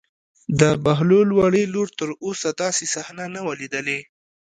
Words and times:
د 0.59 0.61
بهلول 0.85 1.29
وړې 1.39 1.63
لور 1.73 1.87
تر 1.99 2.09
اوسه 2.25 2.49
داسې 2.61 2.85
صحنه 2.95 3.25
نه 3.35 3.41
وه 3.45 3.53
لیدلې. 3.61 3.99